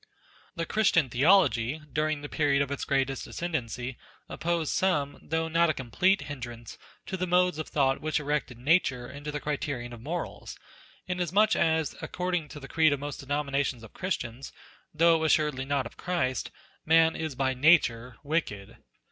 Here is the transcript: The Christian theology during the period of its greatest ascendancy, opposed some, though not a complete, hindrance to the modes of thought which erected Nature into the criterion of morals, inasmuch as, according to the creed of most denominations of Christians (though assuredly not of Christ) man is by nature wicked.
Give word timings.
The 0.55 0.65
Christian 0.65 1.11
theology 1.11 1.79
during 1.93 2.21
the 2.23 2.27
period 2.27 2.63
of 2.63 2.71
its 2.71 2.85
greatest 2.85 3.27
ascendancy, 3.27 3.99
opposed 4.27 4.73
some, 4.73 5.19
though 5.21 5.47
not 5.47 5.69
a 5.69 5.75
complete, 5.75 6.21
hindrance 6.23 6.79
to 7.05 7.17
the 7.17 7.27
modes 7.27 7.59
of 7.59 7.67
thought 7.67 8.01
which 8.01 8.19
erected 8.19 8.57
Nature 8.57 9.07
into 9.07 9.31
the 9.31 9.39
criterion 9.39 9.93
of 9.93 10.01
morals, 10.01 10.57
inasmuch 11.05 11.55
as, 11.55 11.93
according 12.01 12.47
to 12.47 12.59
the 12.59 12.67
creed 12.67 12.93
of 12.93 12.99
most 12.99 13.19
denominations 13.19 13.83
of 13.83 13.93
Christians 13.93 14.51
(though 14.91 15.23
assuredly 15.23 15.65
not 15.65 15.85
of 15.85 15.97
Christ) 15.97 16.49
man 16.83 17.15
is 17.15 17.35
by 17.35 17.53
nature 17.53 18.15
wicked. 18.23 18.77